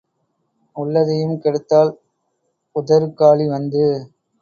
உள்ளதையும் 0.75 1.35
கெடுத்தாள், 1.39 1.91
உதறு 2.75 3.13
காலி 3.13 3.47
வந்து. 3.47 3.85